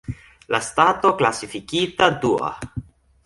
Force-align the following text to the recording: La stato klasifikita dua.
La 0.53 0.59
stato 0.67 1.13
klasifikita 1.13 2.09
dua. 2.09 2.57